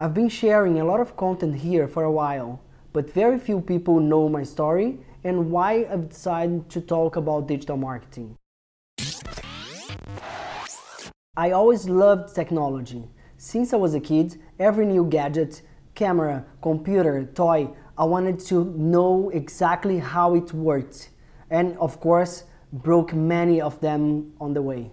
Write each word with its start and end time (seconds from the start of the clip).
I've 0.00 0.14
been 0.14 0.28
sharing 0.28 0.78
a 0.78 0.84
lot 0.84 1.00
of 1.00 1.16
content 1.16 1.56
here 1.56 1.88
for 1.88 2.04
a 2.04 2.12
while, 2.12 2.60
but 2.92 3.12
very 3.12 3.36
few 3.36 3.60
people 3.60 3.98
know 3.98 4.28
my 4.28 4.44
story 4.44 5.00
and 5.24 5.50
why 5.50 5.88
I've 5.90 6.10
decided 6.10 6.70
to 6.70 6.80
talk 6.80 7.16
about 7.16 7.48
digital 7.48 7.76
marketing. 7.76 8.36
I 11.36 11.50
always 11.50 11.88
loved 11.88 12.32
technology. 12.32 13.08
Since 13.38 13.72
I 13.72 13.76
was 13.76 13.94
a 13.94 13.98
kid, 13.98 14.40
every 14.60 14.86
new 14.86 15.04
gadget, 15.04 15.62
camera, 15.96 16.44
computer, 16.62 17.24
toy, 17.34 17.68
I 17.98 18.04
wanted 18.04 18.38
to 18.50 18.66
know 18.76 19.30
exactly 19.30 19.98
how 19.98 20.36
it 20.36 20.54
worked. 20.54 21.10
And 21.50 21.76
of 21.78 21.98
course, 21.98 22.44
broke 22.72 23.12
many 23.14 23.60
of 23.60 23.80
them 23.80 24.32
on 24.40 24.54
the 24.54 24.62
way. 24.62 24.92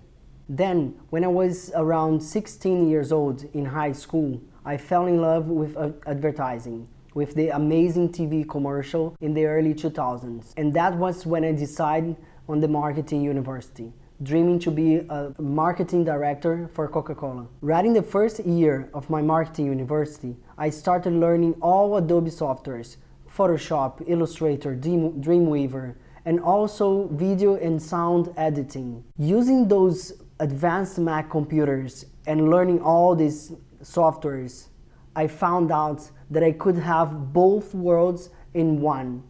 Then, 0.50 0.96
when 1.12 1.24
I 1.24 1.28
was 1.28 1.72
around 1.76 2.24
16 2.24 2.90
years 2.90 3.12
old 3.12 3.44
in 3.54 3.66
high 3.66 3.92
school, 3.92 4.42
I 4.68 4.78
fell 4.78 5.06
in 5.06 5.22
love 5.22 5.48
with 5.48 5.78
advertising, 6.08 6.88
with 7.14 7.36
the 7.36 7.50
amazing 7.50 8.10
TV 8.10 8.50
commercial 8.50 9.16
in 9.22 9.36
the 9.36 9.46
early 9.46 9.76
2000s. 9.76 10.54
And 10.58 10.73
that 10.73 10.98
was 10.98 11.23
when 11.23 11.46
I 11.46 11.52
decided 11.52 12.16
on 12.50 12.62
the 12.62 12.68
marketing 12.68 13.22
university, 13.22 13.94
dreaming 14.23 14.58
to 14.59 14.72
be 14.72 14.96
a 14.96 15.34
marketing 15.40 16.04
director 16.04 16.68
for 16.73 16.88
Coca-Cola. 16.88 17.48
Right 17.62 17.86
in 17.86 17.94
the 17.94 18.02
first 18.02 18.44
year 18.44 18.90
of 18.96 19.08
my 19.08 19.22
marketing 19.22 19.68
university, 19.68 20.36
I 20.58 20.72
started 20.72 21.14
learning 21.14 21.54
all 21.62 21.95
Adobe 21.98 22.32
softwares, 22.32 22.98
Photoshop, 23.30 24.04
Illustrator, 24.08 24.76
Dreamweaver, 24.76 25.94
and 26.26 26.40
also 26.40 27.08
video 27.12 27.56
and 27.56 27.80
sound 27.80 28.34
editing. 28.36 29.04
Using 29.16 29.68
those 29.68 30.14
advanced 30.40 30.98
Mac 30.98 31.30
computers 31.30 32.06
and 32.26 32.50
learning 32.50 32.82
all 32.82 33.16
these 33.16 33.52
softwares, 33.85 34.67
I 35.16 35.27
found 35.27 35.71
out 35.71 36.09
that 36.30 36.44
I 36.44 36.52
could 36.52 36.77
have 36.77 37.31
both 37.31 37.73
worlds 37.73 38.30
in 38.53 38.81
one. 38.81 39.23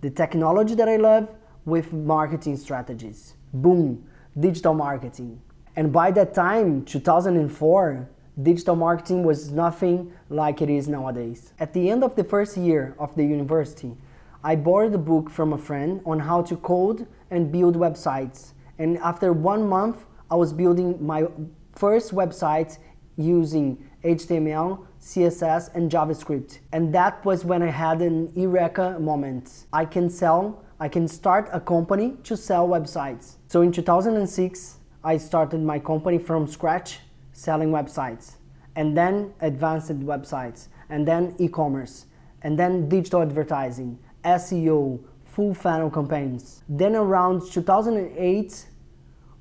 The 0.00 0.10
technology 0.10 0.74
that 0.76 0.88
I 0.88 0.96
love 0.96 1.28
with 1.64 1.92
marketing 1.92 2.56
strategies. 2.56 3.34
Boom, 3.52 4.06
digital 4.38 4.72
marketing. 4.72 5.42
And 5.76 5.92
by 5.92 6.10
that 6.12 6.32
time, 6.32 6.84
2004, 6.84 8.08
digital 8.42 8.76
marketing 8.76 9.24
was 9.24 9.50
nothing 9.50 10.12
like 10.30 10.62
it 10.62 10.70
is 10.70 10.88
nowadays. 10.88 11.52
At 11.58 11.72
the 11.72 11.90
end 11.90 12.04
of 12.04 12.14
the 12.14 12.24
first 12.24 12.56
year 12.56 12.94
of 12.98 13.14
the 13.16 13.24
university, 13.24 13.96
I 14.44 14.54
borrowed 14.54 14.94
a 14.94 14.98
book 14.98 15.28
from 15.28 15.52
a 15.52 15.58
friend 15.58 16.00
on 16.06 16.20
how 16.20 16.42
to 16.42 16.56
code 16.56 17.06
and 17.30 17.50
build 17.50 17.76
websites. 17.76 18.52
And 18.78 18.96
after 18.98 19.32
one 19.32 19.68
month, 19.68 20.06
I 20.30 20.36
was 20.36 20.52
building 20.52 21.04
my 21.04 21.26
first 21.74 22.14
website 22.14 22.78
using 23.16 23.87
HTML, 24.04 24.86
CSS, 25.00 25.74
and 25.74 25.90
JavaScript. 25.90 26.58
And 26.72 26.94
that 26.94 27.24
was 27.24 27.44
when 27.44 27.62
I 27.62 27.70
had 27.70 28.00
an 28.02 28.32
Eureka 28.34 28.98
moment. 28.98 29.64
I 29.72 29.84
can 29.84 30.08
sell, 30.10 30.64
I 30.80 30.88
can 30.88 31.08
start 31.08 31.48
a 31.52 31.60
company 31.60 32.16
to 32.24 32.36
sell 32.36 32.68
websites. 32.68 33.36
So 33.48 33.62
in 33.62 33.72
2006, 33.72 34.78
I 35.04 35.16
started 35.16 35.60
my 35.60 35.78
company 35.78 36.18
from 36.18 36.46
scratch 36.46 37.00
selling 37.32 37.70
websites, 37.70 38.36
and 38.74 38.96
then 38.96 39.32
advanced 39.40 40.00
websites, 40.00 40.68
and 40.88 41.06
then 41.06 41.34
e-commerce, 41.38 42.06
and 42.42 42.58
then 42.58 42.88
digital 42.88 43.22
advertising, 43.22 43.98
SEO, 44.24 44.98
full 45.24 45.54
funnel 45.54 45.90
campaigns. 45.90 46.64
Then 46.68 46.96
around 46.96 47.42
2008, 47.50 48.66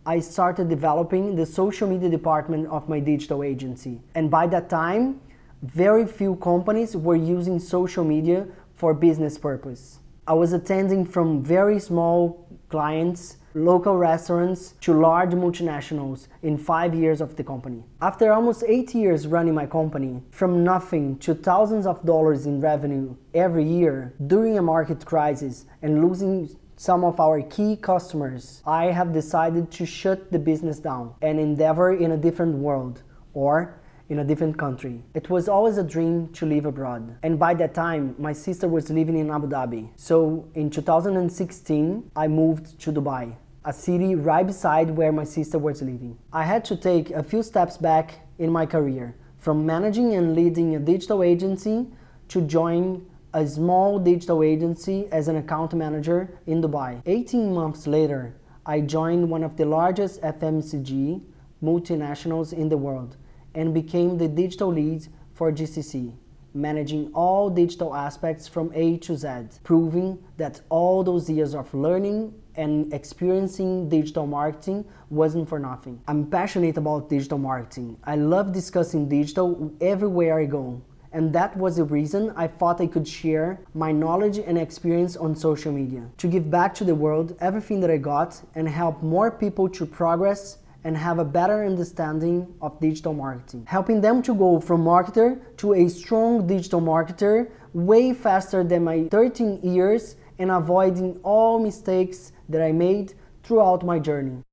I 0.08 0.20
started 0.20 0.70
developing 0.70 1.36
the 1.36 1.46
social 1.46 1.86
media 1.86 2.10
department 2.10 2.70
of 2.70 2.88
my 2.88 3.02
digital 3.02 3.44
agency. 3.44 4.00
And 4.16 4.32
by 4.32 4.48
that 4.48 4.70
time, 4.70 5.20
very 5.62 6.08
few 6.08 6.38
companies 6.38 6.96
were 6.96 7.18
using 7.18 7.60
social 7.60 8.06
media 8.06 8.48
for 8.74 8.94
business 8.94 9.38
purpose. 9.38 10.00
I 10.26 10.34
was 10.34 10.54
attending 10.54 11.04
from 11.04 11.44
very 11.44 11.78
small 11.78 12.48
clients, 12.70 13.36
local 13.54 13.98
restaurants 13.98 14.76
to 14.80 14.94
large 14.94 15.32
multinationals 15.32 16.30
in 16.42 16.58
five 16.58 16.96
years 16.96 17.20
of 17.20 17.36
the 17.36 17.44
company. 17.44 17.84
After 18.02 18.32
almost 18.32 18.64
eight 18.66 18.96
years 18.96 19.28
running 19.28 19.56
my 19.56 19.66
company, 19.66 20.24
from 20.32 20.64
nothing 20.64 21.18
to 21.18 21.36
thousands 21.36 21.86
of 21.86 22.06
dollars 22.06 22.46
in 22.46 22.62
revenue 22.62 23.14
every 23.34 23.66
year 23.66 24.14
during 24.26 24.58
a 24.58 24.62
market 24.62 25.06
crisis 25.06 25.66
and 25.82 26.02
losing 26.02 26.48
some 26.80 27.04
of 27.04 27.20
our 27.20 27.42
key 27.42 27.76
customers, 27.76 28.62
I 28.64 28.86
have 28.86 29.12
decided 29.12 29.72
to 29.72 29.86
shut 29.86 30.32
the 30.32 30.38
business 30.38 30.78
down 30.78 31.16
and 31.24 31.40
endeavor 31.40 31.92
in 31.92 32.12
a 32.12 32.18
different 32.18 32.56
world 32.56 33.02
or 33.34 33.80
in 34.10 34.20
a 34.20 34.24
different 34.24 34.60
country. 34.60 35.02
It 35.16 35.28
was 35.28 35.50
always 35.50 35.80
a 35.80 35.84
dream 35.84 36.30
to 36.34 36.46
live 36.46 36.68
abroad. 36.68 37.18
And 37.24 37.40
by 37.40 37.56
that 37.56 37.74
time, 37.74 38.14
my 38.20 38.32
sister 38.32 38.68
was 38.68 38.92
living 38.92 39.18
in 39.18 39.32
Abu 39.32 39.48
Dhabi. 39.50 39.90
So 39.96 40.48
in 40.54 40.70
2016, 40.70 42.12
I 42.16 42.28
moved 42.28 42.80
to 42.82 42.92
Dubai, 42.92 43.36
a 43.66 43.74
city 43.74 44.14
right 44.14 44.46
beside 44.46 44.92
where 44.92 45.12
my 45.12 45.24
sister 45.24 45.58
was 45.58 45.82
living. 45.82 46.20
I 46.32 46.44
had 46.44 46.64
to 46.66 46.76
take 46.76 47.10
a 47.10 47.24
few 47.24 47.42
steps 47.42 47.78
back 47.78 48.20
in 48.38 48.52
my 48.52 48.68
career, 48.68 49.16
from 49.40 49.66
managing 49.66 50.14
and 50.14 50.36
leading 50.36 50.76
a 50.76 50.80
digital 50.80 51.24
agency 51.24 51.88
to 52.28 52.42
join 52.42 53.04
a 53.38 53.46
small 53.46 54.00
digital 54.00 54.42
agency 54.42 55.08
as 55.12 55.28
an 55.28 55.36
account 55.36 55.72
manager 55.72 56.40
in 56.48 56.60
Dubai. 56.60 57.00
18 57.06 57.54
months 57.54 57.86
later, 57.86 58.36
I 58.66 58.82
joined 58.82 59.30
one 59.30 59.44
of 59.44 59.56
the 59.58 59.66
largest 59.66 60.20
FMCG 60.24 61.22
multinationals 61.64 62.52
in 62.52 62.68
the 62.68 62.78
world 62.78 63.16
and 63.54 63.76
became 63.76 64.18
the 64.18 64.28
digital 64.28 64.70
lead 64.70 65.06
for 65.36 65.52
GCC, 65.52 66.14
managing 66.56 67.12
all 67.14 67.52
digital 67.52 67.94
aspects 67.94 68.48
from 68.48 68.72
A 68.74 68.98
to 69.06 69.16
Z, 69.16 69.28
proving 69.64 70.18
that 70.38 70.62
all 70.70 71.04
those 71.04 71.30
years 71.30 71.54
of 71.54 71.72
learning 71.76 72.34
and 72.56 72.92
experiencing 72.92 73.88
digital 73.88 74.26
marketing 74.26 74.84
wasn't 75.12 75.48
for 75.48 75.60
nothing. 75.60 76.02
I'm 76.08 76.26
passionate 76.26 76.78
about 76.78 77.08
digital 77.08 77.38
marketing. 77.38 77.98
I 78.04 78.16
love 78.16 78.52
discussing 78.52 79.08
digital 79.08 79.72
everywhere 79.80 80.40
I 80.40 80.46
go 80.46 80.82
and 81.18 81.34
that 81.34 81.58
was 81.58 81.78
the 81.78 81.84
reason 81.84 82.32
I 82.36 82.46
thought 82.46 82.80
I 82.80 82.86
could 82.86 83.08
share 83.08 83.60
my 83.74 83.92
knowledge 83.92 84.38
and 84.38 84.56
experience 84.56 85.18
on 85.18 85.36
social 85.36 85.72
media 85.72 86.04
to 86.18 86.28
give 86.28 86.52
back 86.52 86.76
to 86.76 86.84
the 86.84 86.94
world 86.94 87.36
everything 87.40 87.80
that 87.82 87.90
I 87.90 87.98
got 87.98 88.40
and 88.54 88.70
help 88.70 89.02
more 89.02 89.32
people 89.32 89.68
to 89.70 89.86
progress 89.88 90.60
and 90.84 90.96
have 90.96 91.18
a 91.18 91.26
better 91.26 91.66
understanding 91.66 92.54
of 92.62 92.80
digital 92.80 93.16
marketing, 93.16 93.66
helping 93.68 94.00
them 94.00 94.22
to 94.22 94.36
go 94.36 94.60
from 94.60 94.84
marketer 94.84 95.40
to 95.58 95.74
a 95.74 95.90
strong 95.90 96.46
digital 96.46 96.82
marketer 96.82 97.50
way 97.74 98.14
faster 98.14 98.64
than 98.64 98.84
my 98.84 99.08
13 99.10 99.62
years 99.64 100.18
and 100.38 100.52
avoiding 100.52 101.20
all 101.24 101.58
mistakes 101.58 102.32
that 102.48 102.62
I 102.62 102.72
made 102.72 103.16
throughout 103.42 103.84
my 103.84 103.98
journey. 103.98 104.44